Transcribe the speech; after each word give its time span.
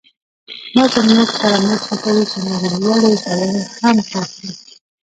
دا 0.75 0.83
زموږ 1.11 1.29
سره 1.37 1.57
مرسته 1.67 1.95
کوي 2.03 2.23
چې 2.31 2.37
نورو 2.47 2.67
لوړو 2.83 3.11
ژورو 3.21 3.61
هم 3.79 3.97
پوه 4.09 4.25
شو. 4.33 4.49